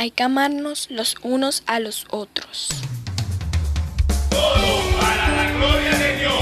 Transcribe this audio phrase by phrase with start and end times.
[0.00, 2.68] Hay que amarnos los unos a los otros.
[4.30, 6.32] Todo para la gloria de Dios.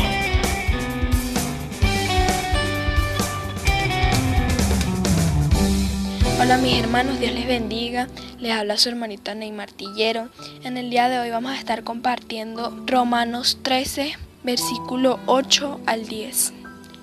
[6.39, 8.09] Hola mis hermanos, Dios les bendiga.
[8.39, 10.29] Les habla su hermanita Ney Martillero.
[10.63, 16.53] En el día de hoy vamos a estar compartiendo Romanos 13, versículo 8 al 10.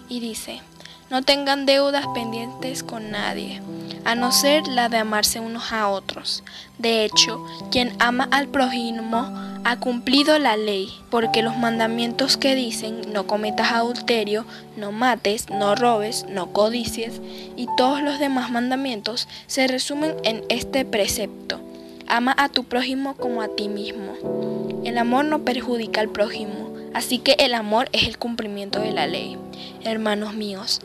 [0.08, 0.62] Y dice,
[1.10, 3.62] no tengan deudas pendientes con nadie,
[4.06, 6.44] a no ser la de amarse unos a otros.
[6.78, 9.28] De hecho, quien ama al prójimo
[9.64, 14.46] ha cumplido la ley, porque los mandamientos que dicen no cometas adulterio,
[14.76, 17.22] no mates, no robes, no codicies
[17.56, 21.62] y todos los demás mandamientos se resumen en este precepto.
[22.08, 24.63] Ama a tu prójimo como a ti mismo.
[24.84, 29.08] El amor no perjudica al prójimo, así que el amor es el cumplimiento de la
[29.08, 29.38] ley.
[29.84, 30.82] Hermanos míos,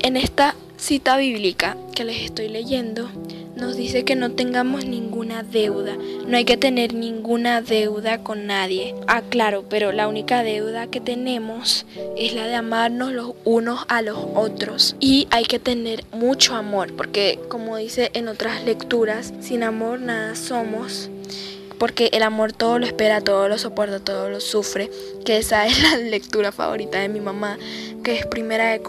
[0.00, 3.08] en esta cita bíblica que les estoy leyendo,
[3.58, 5.96] nos dice que no tengamos ninguna deuda.
[6.26, 8.94] No hay que tener ninguna deuda con nadie.
[9.08, 11.84] Ah, claro, pero la única deuda que tenemos
[12.16, 14.94] es la de amarnos los unos a los otros.
[15.00, 20.36] Y hay que tener mucho amor, porque como dice en otras lecturas, sin amor nada
[20.36, 21.10] somos
[21.78, 24.90] porque el amor todo lo espera, todo lo soporta, todo lo sufre,
[25.24, 27.58] que esa es la lectura favorita de mi mamá,
[28.02, 28.80] que es primera de,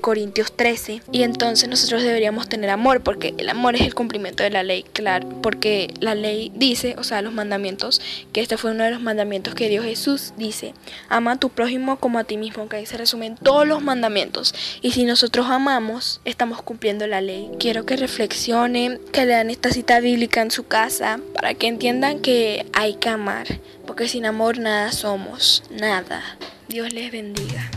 [0.00, 1.02] Corintios 13.
[1.12, 4.84] Y entonces nosotros deberíamos tener amor, porque el amor es el cumplimiento de la ley,
[4.92, 8.00] claro, porque la ley dice, o sea, los mandamientos,
[8.32, 10.74] que este fue uno de los mandamientos que dio Jesús, dice,
[11.08, 14.54] ama a tu prójimo como a ti mismo, que ahí se resumen todos los mandamientos.
[14.82, 17.50] Y si nosotros amamos, estamos cumpliendo la ley.
[17.58, 22.66] Quiero que reflexionen, que lean esta cita bíblica en su casa, para que entiendan que
[22.74, 23.46] hay que amar,
[23.86, 26.22] porque sin amor nada somos, nada.
[26.68, 27.70] Dios les bendiga.